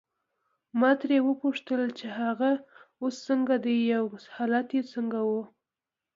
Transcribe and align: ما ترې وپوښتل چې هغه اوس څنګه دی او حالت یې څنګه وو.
ما 0.79 0.91
ترې 0.99 1.17
وپوښتل 1.27 1.81
چې 1.99 2.07
هغه 2.19 2.51
اوس 3.01 3.15
څنګه 3.27 3.55
دی 3.65 3.77
او 3.99 4.05
حالت 4.35 4.67
یې 4.77 4.81
څنګه 4.93 5.19
وو. 5.29 5.41